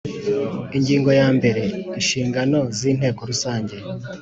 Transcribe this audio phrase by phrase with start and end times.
[0.77, 1.63] Ingingo yambere
[1.99, 3.75] Inshingano z Inteko Rusange